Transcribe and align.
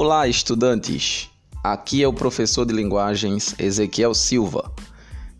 Olá, 0.00 0.28
estudantes! 0.28 1.28
Aqui 1.60 2.04
é 2.04 2.06
o 2.06 2.12
professor 2.12 2.64
de 2.64 2.72
linguagens 2.72 3.52
Ezequiel 3.58 4.14
Silva. 4.14 4.72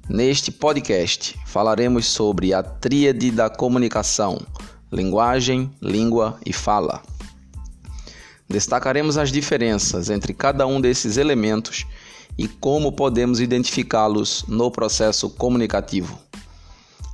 Neste 0.09 0.51
podcast 0.51 1.39
falaremos 1.46 2.07
sobre 2.07 2.53
a 2.53 2.61
tríade 2.61 3.31
da 3.31 3.49
comunicação: 3.49 4.45
linguagem, 4.91 5.71
língua 5.81 6.41
e 6.45 6.53
fala. 6.53 7.05
Destacaremos 8.49 9.17
as 9.17 9.31
diferenças 9.31 10.11
entre 10.11 10.35
cada 10.35 10.67
um 10.67 10.81
desses 10.81 11.18
elementos 11.18 11.86
e 12.36 12.49
como 12.49 12.90
podemos 12.90 13.39
identificá-los 13.39 14.45
no 14.49 14.72
processo 14.72 15.31
comunicativo. 15.31 16.18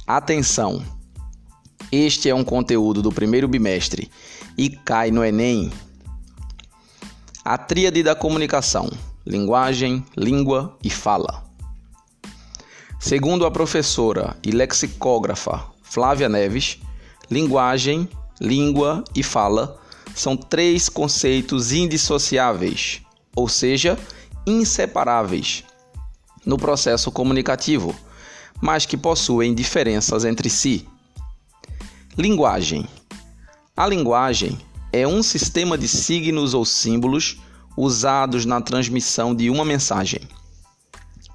Atenção! 0.06 0.82
Este 1.92 2.30
é 2.30 2.34
um 2.34 2.42
conteúdo 2.42 3.02
do 3.02 3.12
primeiro 3.12 3.46
bimestre 3.46 4.10
e 4.56 4.70
cai 4.70 5.10
no 5.10 5.22
Enem. 5.22 5.70
A 7.46 7.58
tríade 7.58 8.02
da 8.02 8.14
comunicação: 8.14 8.90
linguagem, 9.26 10.02
língua 10.16 10.78
e 10.82 10.88
fala. 10.88 11.44
Segundo 12.98 13.44
a 13.44 13.50
professora 13.50 14.34
e 14.42 14.50
lexicógrafa 14.50 15.62
Flávia 15.82 16.26
Neves, 16.26 16.78
linguagem, 17.30 18.08
língua 18.40 19.04
e 19.14 19.22
fala 19.22 19.78
são 20.14 20.38
três 20.38 20.88
conceitos 20.88 21.70
indissociáveis, 21.70 23.02
ou 23.36 23.46
seja, 23.46 23.98
inseparáveis, 24.46 25.64
no 26.46 26.56
processo 26.56 27.12
comunicativo, 27.12 27.94
mas 28.58 28.86
que 28.86 28.96
possuem 28.96 29.54
diferenças 29.54 30.24
entre 30.24 30.48
si. 30.48 30.88
Linguagem: 32.16 32.88
A 33.76 33.86
linguagem 33.86 34.58
é 34.94 35.08
um 35.08 35.24
sistema 35.24 35.76
de 35.76 35.88
signos 35.88 36.54
ou 36.54 36.64
símbolos 36.64 37.40
usados 37.76 38.46
na 38.46 38.60
transmissão 38.60 39.34
de 39.34 39.50
uma 39.50 39.64
mensagem. 39.64 40.20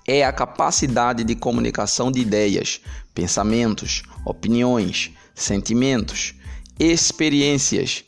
É 0.08 0.24
a 0.24 0.32
capacidade 0.32 1.26
de 1.26 1.36
comunicação 1.36 2.10
de 2.10 2.22
ideias, 2.22 2.80
pensamentos, 3.14 4.04
opiniões, 4.26 5.12
sentimentos, 5.36 6.36
experiências, 6.80 8.06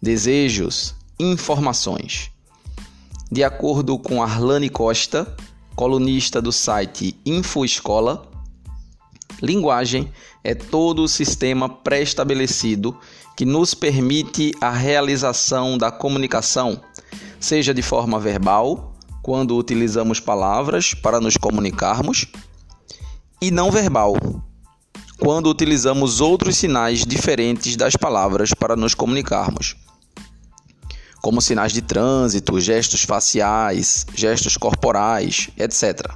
desejos, 0.00 0.94
informações. 1.20 2.30
De 3.30 3.44
acordo 3.44 3.98
com 3.98 4.22
Arlane 4.22 4.70
Costa, 4.70 5.36
colunista 5.76 6.40
do 6.40 6.50
site 6.50 7.14
InfoEscola, 7.26 8.26
linguagem 9.42 10.10
é 10.42 10.54
todo 10.54 11.02
o 11.02 11.08
sistema 11.08 11.68
pré-estabelecido 11.68 12.98
que 13.36 13.44
nos 13.44 13.74
permite 13.74 14.52
a 14.60 14.70
realização 14.70 15.76
da 15.76 15.90
comunicação, 15.90 16.80
seja 17.40 17.74
de 17.74 17.82
forma 17.82 18.18
verbal, 18.18 18.94
quando 19.22 19.56
utilizamos 19.56 20.20
palavras 20.20 20.94
para 20.94 21.20
nos 21.20 21.36
comunicarmos, 21.36 22.26
e 23.40 23.50
não 23.50 23.70
verbal, 23.70 24.16
quando 25.18 25.48
utilizamos 25.48 26.20
outros 26.20 26.56
sinais 26.56 27.04
diferentes 27.04 27.76
das 27.76 27.96
palavras 27.96 28.52
para 28.52 28.76
nos 28.76 28.94
comunicarmos, 28.94 29.76
como 31.20 31.40
sinais 31.40 31.72
de 31.72 31.80
trânsito, 31.80 32.60
gestos 32.60 33.02
faciais, 33.02 34.06
gestos 34.14 34.56
corporais, 34.56 35.48
etc. 35.56 36.12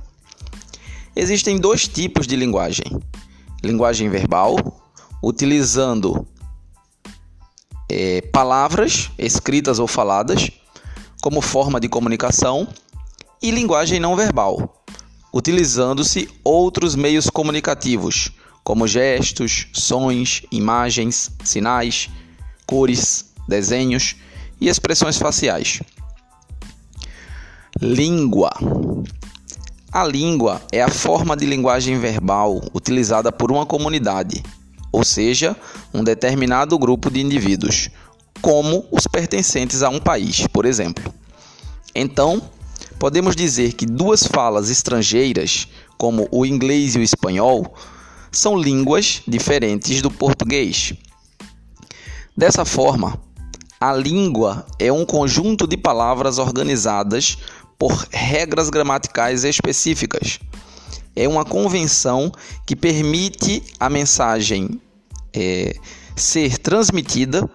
Existem 1.16 1.58
dois 1.58 1.88
tipos 1.88 2.26
de 2.26 2.36
linguagem: 2.36 2.84
linguagem 3.64 4.10
verbal, 4.10 4.56
utilizando 5.22 6.26
é, 7.88 8.20
palavras 8.20 9.10
escritas 9.18 9.78
ou 9.78 9.86
faladas 9.86 10.50
como 11.20 11.40
forma 11.40 11.80
de 11.80 11.88
comunicação, 11.88 12.68
e 13.42 13.50
linguagem 13.50 14.00
não 14.00 14.16
verbal, 14.16 14.82
utilizando-se 15.32 16.28
outros 16.44 16.94
meios 16.94 17.28
comunicativos, 17.30 18.32
como 18.64 18.86
gestos, 18.86 19.68
sons, 19.72 20.42
imagens, 20.50 21.30
sinais, 21.44 22.08
cores, 22.66 23.32
desenhos 23.48 24.16
e 24.60 24.68
expressões 24.68 25.18
faciais. 25.18 25.80
Língua. 27.80 28.52
A 29.90 30.04
língua 30.04 30.60
é 30.70 30.82
a 30.82 30.88
forma 30.88 31.36
de 31.36 31.46
linguagem 31.46 31.98
verbal 31.98 32.60
utilizada 32.74 33.32
por 33.32 33.50
uma 33.50 33.64
comunidade 33.64 34.42
ou 34.92 35.04
seja, 35.04 35.56
um 35.92 36.02
determinado 36.02 36.78
grupo 36.78 37.10
de 37.10 37.20
indivíduos, 37.20 37.90
como 38.40 38.86
os 38.90 39.06
pertencentes 39.06 39.82
a 39.82 39.88
um 39.88 39.98
país, 39.98 40.46
por 40.46 40.64
exemplo. 40.64 41.12
Então, 41.94 42.42
podemos 42.98 43.34
dizer 43.34 43.72
que 43.72 43.86
duas 43.86 44.26
falas 44.26 44.70
estrangeiras, 44.70 45.68
como 45.96 46.28
o 46.30 46.46
inglês 46.46 46.94
e 46.94 46.98
o 46.98 47.02
espanhol, 47.02 47.74
são 48.30 48.56
línguas 48.56 49.22
diferentes 49.26 50.00
do 50.02 50.10
português. 50.10 50.94
Dessa 52.36 52.64
forma, 52.64 53.20
a 53.80 53.92
língua 53.92 54.66
é 54.78 54.92
um 54.92 55.04
conjunto 55.04 55.66
de 55.66 55.76
palavras 55.76 56.38
organizadas 56.38 57.38
por 57.78 57.92
regras 58.10 58.68
gramaticais 58.70 59.44
específicas 59.44 60.40
é 61.18 61.26
uma 61.26 61.44
convenção 61.44 62.30
que 62.64 62.76
permite 62.76 63.62
a 63.80 63.90
mensagem 63.90 64.80
é, 65.34 65.74
ser 66.14 66.58
transmitida 66.58 67.48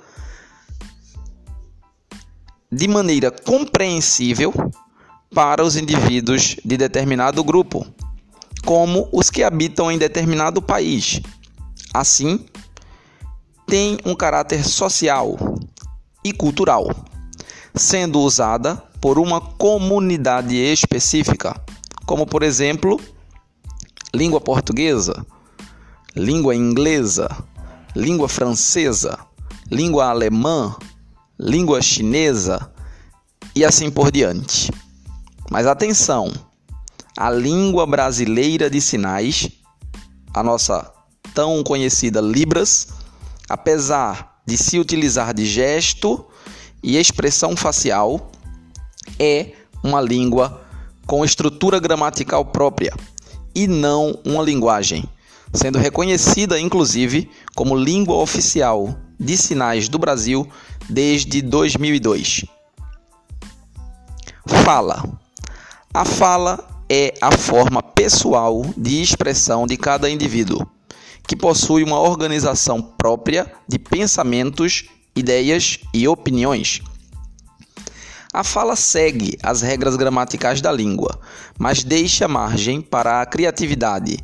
de 2.70 2.88
maneira 2.88 3.32
compreensível 3.32 4.54
para 5.34 5.64
os 5.64 5.78
indivíduos 5.78 6.58
de 6.66 6.76
determinado 6.76 7.42
grupo, 7.44 7.88
como 8.66 9.08
os 9.14 9.30
que 9.30 9.44
habitam 9.44 9.90
em 9.90 9.98
determinado 9.98 10.62
país. 10.62 11.22
Assim, 11.94 12.46
tem 13.66 13.98
um 14.06 14.14
caráter 14.14 14.66
social 14.66 15.38
e 16.24 16.34
cultural, 16.34 16.90
sendo 17.74 18.20
usada 18.20 18.76
por 19.00 19.18
uma 19.18 19.40
comunidade 19.40 20.56
específica, 20.56 21.56
como 22.06 22.26
por 22.26 22.44
exemplo 22.44 23.00
língua 24.16 24.40
portuguesa, 24.40 25.26
língua 26.16 26.56
inglesa, 26.56 27.28
língua 27.96 28.30
francesa, 28.30 29.18
língua 29.72 30.06
alemã, 30.06 30.76
língua 31.40 31.82
chinesa? 31.82 32.72
E 33.56 33.66
assim 33.66 33.90
por 33.90 34.12
diante. 34.12 34.72
Mas 35.50 35.66
atenção, 35.66 36.32
a 37.18 37.30
língua 37.32 37.88
brasileira 37.88 38.70
de 38.70 38.80
sinais, 38.80 39.50
a 40.32 40.44
nossa 40.44 40.92
tão 41.34 41.64
conhecida 41.64 42.22
Libras, 42.22 42.90
apesar 43.50 44.42
de 44.46 44.58
se 44.58 44.78
utilizar 44.78 45.34
de 45.34 45.46
gesto 45.46 46.24
e 46.84 46.98
expressão 46.98 47.56
facial, 47.56 48.32
é 49.18 49.54
uma 49.84 50.02
língua 50.02 50.62
com 51.08 51.26
estrutura 51.26 51.80
gramatical 51.80 52.46
própria 52.46 52.94
e 53.56 53.68
não 53.68 54.20
uma 54.26 54.44
linguagem, 54.44 55.04
sendo 55.54 55.78
reconhecida 55.78 56.60
inclusive 56.60 57.30
como 57.56 57.76
língua 57.76 58.16
oficial 58.16 58.96
de 59.20 59.38
sinais 59.38 59.88
do 59.88 60.00
Brasil 60.00 60.48
desde 60.90 61.42
2002. 61.42 62.46
Fala. 64.66 65.04
A 65.94 66.06
fala 66.06 66.68
é 66.90 67.14
a 67.22 67.32
forma 67.32 67.82
pessoal 67.82 68.66
de 68.76 69.02
expressão 69.02 69.68
de 69.68 69.78
cada 69.78 70.10
indivíduo, 70.10 70.68
que 71.28 71.36
possui 71.36 71.84
uma 71.84 72.00
organização 72.00 72.82
própria 72.82 73.52
de 73.68 73.78
pensamentos, 73.78 74.86
ideias 75.16 75.80
e 75.94 76.08
opiniões 76.08 76.82
a 78.34 78.44
fala 78.44 78.76
segue 78.76 79.38
as 79.44 79.62
regras 79.62 79.96
gramaticais 79.96 80.60
da 80.60 80.72
língua, 80.72 81.20
mas 81.58 81.84
deixa 81.84 82.28
margem 82.28 82.82
para 82.82 83.22
a 83.22 83.26
criatividade, 83.28 84.18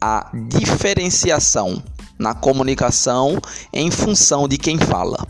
a 0.00 0.30
diferenciação 0.48 1.82
na 2.16 2.34
comunicação 2.34 3.40
em 3.72 3.90
função 3.90 4.46
de 4.46 4.56
quem 4.56 4.78
fala. 4.78 5.26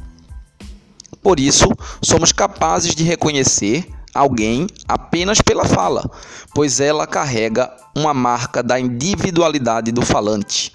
Por 1.22 1.40
isso, 1.40 1.68
somos 2.02 2.32
capazes 2.32 2.94
de 2.94 3.02
reconhecer 3.02 3.88
alguém 4.14 4.66
apenas 4.86 5.40
pela 5.40 5.64
fala, 5.64 6.10
pois 6.54 6.80
ela 6.80 7.06
carrega 7.06 7.74
uma 7.96 8.12
marca 8.12 8.62
da 8.62 8.78
individualidade 8.78 9.90
do 9.90 10.02
falante. 10.02 10.70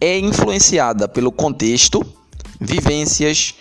É 0.00 0.18
influenciada 0.18 1.06
pelo 1.06 1.30
contexto, 1.30 2.04
vivências, 2.60 3.54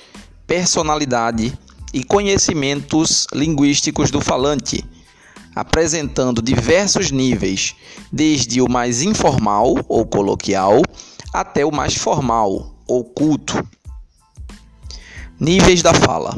personalidade, 0.48 1.56
e 1.94 2.04
conhecimentos 2.04 3.28
linguísticos 3.34 4.12
do 4.12 4.22
falante, 4.22 4.84
apresentando 5.56 6.42
diversos 6.42 7.12
níveis, 7.12 7.76
desde 8.12 8.62
o 8.62 8.70
mais 8.70 9.02
informal 9.02 9.76
ou 9.88 10.06
coloquial 10.06 10.82
até 11.34 11.66
o 11.66 11.72
mais 11.72 11.96
formal 11.96 12.76
ou 12.88 13.04
culto. 13.04 13.66
Níveis 15.40 15.82
da 15.82 15.94
fala. 15.94 16.38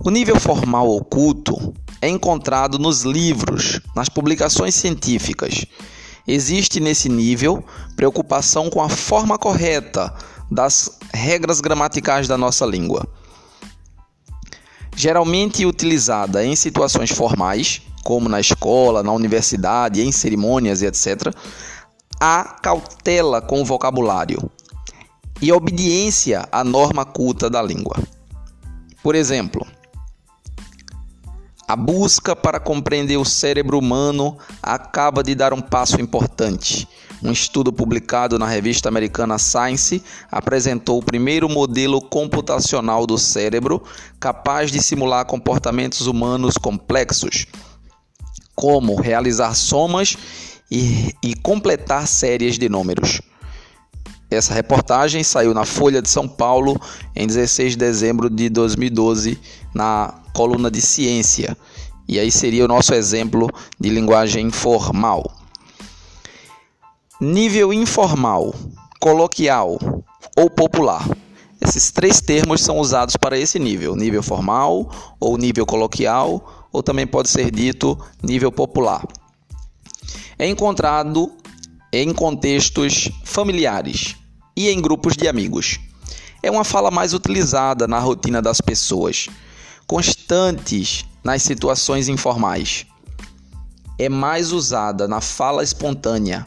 O 0.00 0.10
nível 0.10 0.38
formal 0.38 0.88
oculto 0.88 1.74
é 2.00 2.08
encontrado 2.08 2.78
nos 2.78 3.02
livros, 3.02 3.80
nas 3.94 4.08
publicações 4.08 4.74
científicas. 4.74 5.66
Existe 6.26 6.78
nesse 6.78 7.08
nível 7.08 7.64
preocupação 7.96 8.70
com 8.70 8.80
a 8.80 8.88
forma 8.88 9.36
correta 9.36 10.14
das 10.50 10.98
regras 11.12 11.60
gramaticais 11.60 12.28
da 12.28 12.38
nossa 12.38 12.64
língua. 12.64 13.06
Geralmente 14.98 15.64
utilizada 15.64 16.44
em 16.44 16.56
situações 16.56 17.12
formais, 17.12 17.80
como 18.02 18.28
na 18.28 18.40
escola, 18.40 19.00
na 19.00 19.12
universidade, 19.12 20.02
em 20.02 20.10
cerimônias 20.10 20.82
e 20.82 20.86
etc., 20.86 21.32
há 22.18 22.42
cautela 22.60 23.40
com 23.40 23.62
o 23.62 23.64
vocabulário 23.64 24.50
e 25.40 25.52
obediência 25.52 26.48
à 26.50 26.64
norma 26.64 27.04
culta 27.04 27.48
da 27.48 27.62
língua. 27.62 27.96
Por 29.00 29.14
exemplo, 29.14 29.64
a 31.68 31.76
busca 31.76 32.34
para 32.34 32.58
compreender 32.58 33.18
o 33.18 33.26
cérebro 33.26 33.78
humano 33.78 34.38
acaba 34.62 35.22
de 35.22 35.34
dar 35.34 35.52
um 35.52 35.60
passo 35.60 36.00
importante. 36.00 36.88
Um 37.22 37.30
estudo 37.30 37.70
publicado 37.70 38.38
na 38.38 38.46
revista 38.46 38.88
americana 38.88 39.36
Science 39.36 40.02
apresentou 40.32 40.98
o 40.98 41.04
primeiro 41.04 41.46
modelo 41.46 42.00
computacional 42.00 43.06
do 43.06 43.18
cérebro 43.18 43.82
capaz 44.18 44.72
de 44.72 44.82
simular 44.82 45.26
comportamentos 45.26 46.06
humanos 46.06 46.54
complexos, 46.56 47.44
como 48.54 48.98
realizar 48.98 49.54
somas 49.54 50.16
e, 50.70 51.14
e 51.22 51.34
completar 51.34 52.08
séries 52.08 52.58
de 52.58 52.70
números. 52.70 53.20
Essa 54.30 54.52
reportagem 54.52 55.24
saiu 55.24 55.54
na 55.54 55.64
Folha 55.64 56.02
de 56.02 56.10
São 56.10 56.28
Paulo 56.28 56.78
em 57.16 57.26
16 57.26 57.72
de 57.72 57.78
dezembro 57.78 58.28
de 58.28 58.50
2012, 58.50 59.40
na 59.74 60.12
coluna 60.34 60.70
de 60.70 60.82
ciência. 60.82 61.56
E 62.06 62.18
aí 62.18 62.30
seria 62.30 62.66
o 62.66 62.68
nosso 62.68 62.92
exemplo 62.92 63.48
de 63.80 63.88
linguagem 63.88 64.50
formal. 64.50 65.32
Nível 67.18 67.72
informal, 67.72 68.54
coloquial 69.00 69.78
ou 70.36 70.50
popular. 70.50 71.08
Esses 71.58 71.90
três 71.90 72.20
termos 72.20 72.60
são 72.60 72.78
usados 72.78 73.16
para 73.16 73.38
esse 73.38 73.58
nível: 73.58 73.96
nível 73.96 74.22
formal 74.22 74.90
ou 75.18 75.38
nível 75.38 75.64
coloquial, 75.64 76.68
ou 76.70 76.82
também 76.82 77.06
pode 77.06 77.30
ser 77.30 77.50
dito 77.50 77.98
nível 78.22 78.52
popular. 78.52 79.06
É 80.38 80.46
encontrado 80.46 81.32
em 81.92 82.12
contextos 82.12 83.10
familiares 83.24 84.17
e 84.58 84.68
em 84.68 84.82
grupos 84.82 85.16
de 85.16 85.28
amigos. 85.28 85.78
É 86.42 86.50
uma 86.50 86.64
fala 86.64 86.90
mais 86.90 87.14
utilizada 87.14 87.86
na 87.86 88.00
rotina 88.00 88.42
das 88.42 88.60
pessoas, 88.60 89.28
constantes 89.86 91.04
nas 91.22 91.42
situações 91.42 92.08
informais. 92.08 92.84
É 93.96 94.08
mais 94.08 94.50
usada 94.50 95.06
na 95.06 95.20
fala 95.20 95.62
espontânea. 95.62 96.44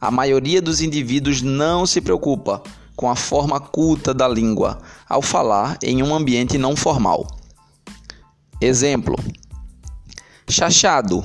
A 0.00 0.10
maioria 0.10 0.62
dos 0.62 0.80
indivíduos 0.80 1.42
não 1.42 1.84
se 1.84 2.00
preocupa 2.00 2.62
com 2.96 3.10
a 3.10 3.14
forma 3.14 3.60
culta 3.60 4.14
da 4.14 4.26
língua 4.26 4.80
ao 5.06 5.20
falar 5.20 5.76
em 5.82 6.02
um 6.02 6.14
ambiente 6.14 6.56
não 6.56 6.74
formal. 6.74 7.26
Exemplo: 8.62 9.14
Chachado 10.48 11.22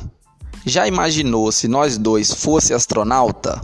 já 0.66 0.86
imaginou 0.86 1.54
se 1.54 1.70
nós 1.70 1.98
dois 1.98 2.34
fosse 2.34 2.74
astronauta? 2.74 3.62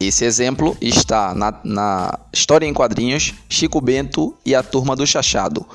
Esse 0.00 0.24
exemplo 0.24 0.74
está 0.80 1.34
na, 1.34 1.60
na 1.62 2.18
História 2.32 2.66
em 2.66 2.72
Quadrinhos, 2.72 3.34
Chico 3.50 3.82
Bento 3.82 4.34
e 4.46 4.54
a 4.54 4.62
Turma 4.62 4.96
do 4.96 5.06
Chachado. 5.06 5.66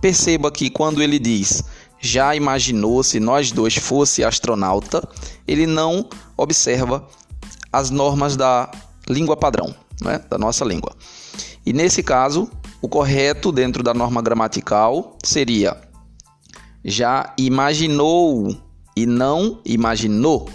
Perceba 0.00 0.50
que 0.50 0.68
quando 0.68 1.00
ele 1.00 1.20
diz 1.20 1.62
já 2.00 2.34
imaginou 2.34 3.02
se 3.04 3.20
nós 3.20 3.52
dois 3.52 3.76
fosse 3.76 4.24
astronauta, 4.24 5.06
ele 5.46 5.66
não 5.66 6.08
observa 6.36 7.06
as 7.72 7.90
normas 7.90 8.36
da 8.36 8.68
língua 9.08 9.36
padrão, 9.36 9.72
né, 10.00 10.20
da 10.28 10.36
nossa 10.36 10.64
língua. 10.64 10.92
E 11.64 11.72
nesse 11.72 12.02
caso, 12.02 12.50
o 12.82 12.88
correto 12.88 13.52
dentro 13.52 13.84
da 13.84 13.94
norma 13.94 14.20
gramatical 14.20 15.16
seria 15.22 15.76
já 16.84 17.32
imaginou 17.38 18.56
e 18.96 19.06
não 19.06 19.60
imaginou. 19.64 20.48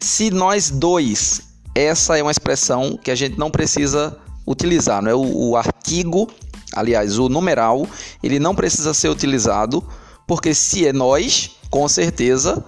Se 0.00 0.30
nós 0.30 0.70
dois, 0.70 1.53
essa 1.74 2.18
é 2.18 2.22
uma 2.22 2.30
expressão 2.30 2.96
que 2.96 3.10
a 3.10 3.14
gente 3.14 3.38
não 3.38 3.50
precisa 3.50 4.16
utilizar, 4.46 5.02
não 5.02 5.10
é 5.10 5.14
o, 5.14 5.50
o 5.50 5.56
artigo, 5.56 6.30
aliás, 6.72 7.18
o 7.18 7.28
numeral, 7.28 7.86
ele 8.22 8.38
não 8.38 8.54
precisa 8.54 8.92
ser 8.94 9.08
utilizado, 9.08 9.82
porque 10.26 10.54
se 10.54 10.86
é 10.86 10.92
nós, 10.92 11.52
com 11.70 11.88
certeza 11.88 12.64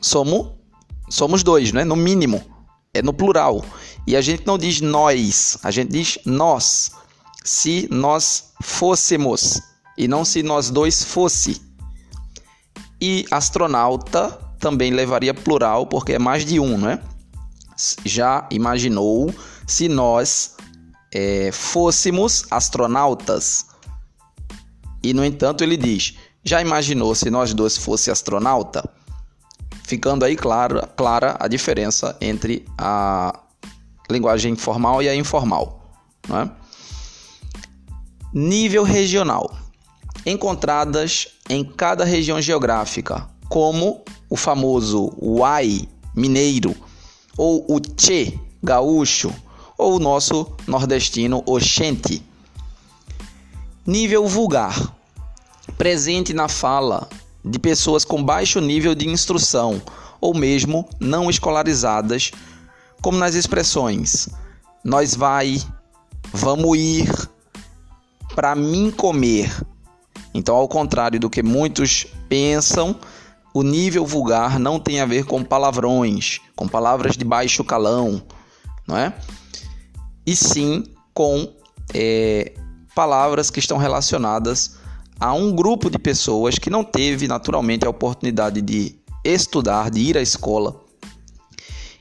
somos 0.00 0.60
somos 1.10 1.42
dois, 1.42 1.72
né? 1.72 1.84
No 1.84 1.96
mínimo, 1.96 2.40
é 2.94 3.02
no 3.02 3.12
plural. 3.12 3.64
E 4.06 4.16
a 4.16 4.20
gente 4.20 4.46
não 4.46 4.56
diz 4.56 4.80
nós, 4.80 5.58
a 5.62 5.70
gente 5.70 5.90
diz 5.90 6.18
nós. 6.24 6.92
Se 7.44 7.88
nós 7.90 8.52
fôssemos 8.62 9.60
e 9.98 10.06
não 10.06 10.24
se 10.24 10.42
nós 10.42 10.70
dois 10.70 11.02
fosse. 11.02 11.60
E 13.00 13.26
astronauta 13.30 14.30
também 14.58 14.92
levaria 14.92 15.34
plural, 15.34 15.86
porque 15.86 16.12
é 16.12 16.18
mais 16.18 16.44
de 16.44 16.60
um, 16.60 16.78
né? 16.78 17.00
Já 18.04 18.46
imaginou 18.50 19.32
se 19.66 19.88
nós 19.88 20.56
é, 21.12 21.50
fôssemos 21.52 22.44
astronautas? 22.50 23.66
E 25.02 25.14
no 25.14 25.24
entanto 25.24 25.64
ele 25.64 25.76
diz: 25.76 26.16
já 26.44 26.60
imaginou 26.60 27.14
se 27.14 27.30
nós 27.30 27.52
dois 27.54 27.76
fosse 27.76 28.10
astronauta? 28.10 28.88
Ficando 29.84 30.24
aí 30.24 30.36
clara, 30.36 30.86
clara 30.96 31.36
a 31.40 31.48
diferença 31.48 32.16
entre 32.20 32.64
a 32.78 33.40
linguagem 34.10 34.54
formal 34.56 35.02
e 35.02 35.08
a 35.08 35.14
informal. 35.14 35.80
Né? 36.28 36.50
Nível 38.32 38.84
regional 38.84 39.50
encontradas 40.24 41.28
em 41.48 41.64
cada 41.64 42.04
região 42.04 42.40
geográfica, 42.40 43.28
como 43.48 44.04
o 44.28 44.36
famoso 44.36 45.12
Uai 45.20 45.88
mineiro 46.14 46.74
ou 47.40 47.64
o 47.74 47.80
Che 47.96 48.38
gaúcho 48.62 49.32
ou 49.78 49.96
o 49.96 49.98
nosso 49.98 50.46
nordestino 50.66 51.42
Oxente. 51.46 52.22
Nível 53.86 54.28
vulgar 54.28 54.94
presente 55.78 56.34
na 56.34 56.48
fala 56.48 57.08
de 57.42 57.58
pessoas 57.58 58.04
com 58.04 58.22
baixo 58.22 58.60
nível 58.60 58.94
de 58.94 59.08
instrução 59.08 59.80
ou 60.20 60.34
mesmo 60.34 60.86
não 61.00 61.30
escolarizadas, 61.30 62.30
como 63.00 63.16
nas 63.16 63.34
expressões 63.34 64.28
nós 64.84 65.14
vai, 65.14 65.62
vamos 66.34 66.76
ir, 66.76 67.10
para 68.34 68.54
mim 68.54 68.90
comer, 68.90 69.50
então, 70.34 70.56
ao 70.56 70.68
contrário 70.68 71.18
do 71.18 71.30
que 71.30 71.42
muitos 71.42 72.06
pensam, 72.28 72.94
o 73.52 73.62
nível 73.62 74.06
vulgar 74.06 74.58
não 74.58 74.78
tem 74.78 75.00
a 75.00 75.06
ver 75.06 75.24
com 75.24 75.42
palavrões, 75.42 76.40
com 76.54 76.68
palavras 76.68 77.16
de 77.16 77.24
baixo 77.24 77.64
calão, 77.64 78.22
não 78.86 78.96
é? 78.96 79.12
E 80.26 80.36
sim 80.36 80.84
com 81.12 81.52
é, 81.92 82.52
palavras 82.94 83.50
que 83.50 83.58
estão 83.58 83.78
relacionadas 83.78 84.78
a 85.18 85.32
um 85.32 85.52
grupo 85.52 85.90
de 85.90 85.98
pessoas 85.98 86.58
que 86.58 86.70
não 86.70 86.84
teve 86.84 87.28
naturalmente 87.28 87.84
a 87.84 87.90
oportunidade 87.90 88.62
de 88.62 88.98
estudar, 89.24 89.90
de 89.90 90.00
ir 90.00 90.16
à 90.16 90.22
escola. 90.22 90.80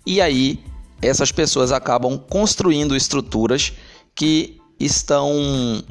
E 0.06 0.22
aí 0.22 0.64
essas 1.02 1.32
pessoas 1.32 1.72
acabam 1.72 2.18
construindo 2.18 2.96
estruturas 2.96 3.74
que 4.16 4.60
estão 4.80 5.84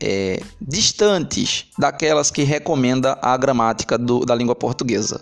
é, 0.00 0.42
distantes 0.60 1.66
daquelas 1.78 2.30
que 2.30 2.42
recomenda 2.42 3.18
a 3.22 3.36
gramática 3.36 3.96
do, 3.96 4.24
da 4.24 4.34
língua 4.34 4.54
portuguesa. 4.54 5.20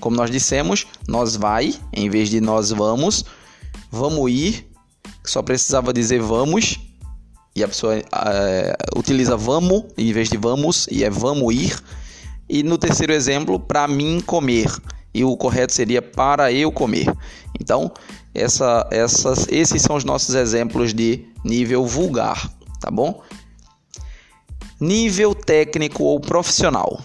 Como 0.00 0.16
nós 0.16 0.30
dissemos, 0.30 0.86
nós 1.06 1.36
vai, 1.36 1.74
em 1.92 2.08
vez 2.08 2.28
de 2.28 2.40
nós 2.40 2.70
vamos, 2.70 3.24
vamos 3.90 4.30
ir, 4.30 4.66
só 5.24 5.42
precisava 5.42 5.92
dizer 5.92 6.20
vamos, 6.20 6.78
e 7.54 7.64
a 7.64 7.68
pessoa 7.68 7.96
é, 7.96 8.76
utiliza 8.94 9.36
vamos 9.36 9.84
em 9.96 10.12
vez 10.12 10.28
de 10.28 10.36
vamos, 10.36 10.86
e 10.90 11.04
é 11.04 11.10
vamos 11.10 11.54
ir. 11.54 11.78
E 12.48 12.62
no 12.62 12.78
terceiro 12.78 13.12
exemplo, 13.12 13.58
para 13.58 13.88
mim 13.88 14.20
comer, 14.24 14.70
e 15.12 15.24
o 15.24 15.36
correto 15.36 15.72
seria 15.72 16.02
para 16.02 16.52
eu 16.52 16.70
comer. 16.70 17.06
Então, 17.58 17.90
essa, 18.34 18.86
essas, 18.90 19.46
esses 19.48 19.80
são 19.80 19.96
os 19.96 20.04
nossos 20.04 20.34
exemplos 20.34 20.92
de 20.92 21.24
nível 21.42 21.86
vulgar, 21.86 22.50
tá 22.80 22.90
bom? 22.90 23.22
Nível 24.78 25.34
técnico 25.34 26.04
ou 26.04 26.20
profissional. 26.20 27.00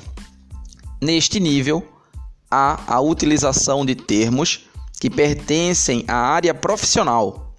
Neste 1.02 1.40
nível, 1.40 1.82
há 2.50 2.78
a 2.86 3.00
utilização 3.00 3.86
de 3.86 3.96
termos 3.96 4.66
que 5.00 5.10
pertencem 5.10 6.04
à 6.06 6.16
área 6.16 6.54
profissional. 6.54 7.56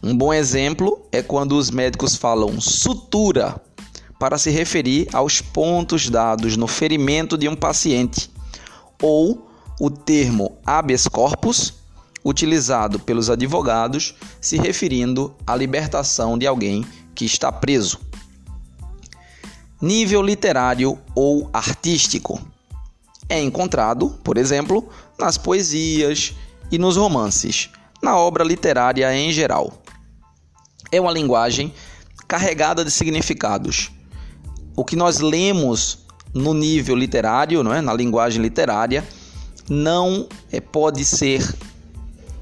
Um 0.00 0.16
bom 0.16 0.32
exemplo 0.32 1.04
é 1.10 1.22
quando 1.22 1.58
os 1.58 1.72
médicos 1.72 2.14
falam 2.14 2.60
sutura 2.60 3.60
para 4.16 4.38
se 4.38 4.48
referir 4.48 5.08
aos 5.12 5.40
pontos 5.40 6.08
dados 6.08 6.56
no 6.56 6.68
ferimento 6.68 7.36
de 7.36 7.48
um 7.48 7.56
paciente, 7.56 8.30
ou 9.02 9.50
o 9.80 9.90
termo 9.90 10.56
habeas 10.64 11.08
corpus, 11.08 11.74
utilizado 12.24 13.00
pelos 13.00 13.28
advogados 13.28 14.14
se 14.40 14.56
referindo 14.56 15.34
à 15.44 15.56
libertação 15.56 16.38
de 16.38 16.46
alguém 16.46 16.84
que 17.12 17.24
está 17.24 17.50
preso. 17.50 18.07
Nível 19.80 20.22
literário 20.22 20.98
ou 21.14 21.48
artístico 21.52 22.40
é 23.28 23.40
encontrado, 23.40 24.10
por 24.24 24.36
exemplo, 24.36 24.88
nas 25.18 25.38
poesias 25.38 26.34
e 26.70 26.78
nos 26.78 26.96
romances, 26.96 27.70
na 28.02 28.16
obra 28.16 28.42
literária 28.42 29.14
em 29.14 29.30
geral. 29.30 29.72
É 30.90 31.00
uma 31.00 31.12
linguagem 31.12 31.72
carregada 32.26 32.84
de 32.84 32.90
significados. 32.90 33.92
O 34.74 34.84
que 34.84 34.96
nós 34.96 35.20
lemos 35.20 35.98
no 36.34 36.54
nível 36.54 36.96
literário, 36.96 37.62
não 37.62 37.72
é? 37.72 37.80
na 37.80 37.92
linguagem 37.92 38.42
literária, 38.42 39.06
não 39.68 40.26
é, 40.50 40.60
pode 40.60 41.04
ser 41.04 41.46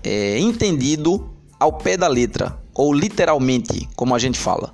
é, 0.03 0.39
entendido 0.39 1.29
ao 1.59 1.73
pé 1.73 1.97
da 1.97 2.09
letra, 2.09 2.59
ou 2.75 2.93
literalmente, 2.93 3.89
como 3.97 4.15
a 4.15 4.19
gente 4.19 4.39
fala. 4.39 4.73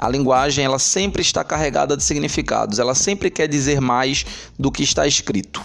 A 0.00 0.08
linguagem 0.08 0.64
ela 0.64 0.78
sempre 0.78 1.20
está 1.20 1.44
carregada 1.44 1.94
de 1.94 2.02
significados, 2.02 2.78
ela 2.78 2.94
sempre 2.94 3.30
quer 3.30 3.46
dizer 3.46 3.82
mais 3.82 4.24
do 4.58 4.72
que 4.72 4.82
está 4.82 5.06
escrito. 5.06 5.62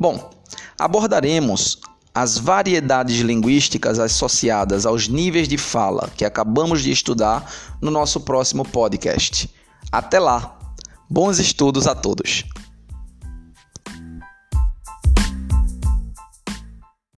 Bom, 0.00 0.30
abordaremos 0.78 1.78
as 2.14 2.38
variedades 2.38 3.20
linguísticas 3.20 3.98
associadas 3.98 4.86
aos 4.86 5.08
níveis 5.08 5.46
de 5.46 5.58
fala 5.58 6.08
que 6.16 6.24
acabamos 6.24 6.82
de 6.82 6.90
estudar 6.90 7.52
no 7.82 7.90
nosso 7.90 8.20
próximo 8.20 8.64
podcast. 8.64 9.52
Até 9.92 10.18
lá! 10.18 10.58
Bons 11.10 11.38
estudos 11.38 11.86
a 11.86 11.94
todos! 11.94 12.44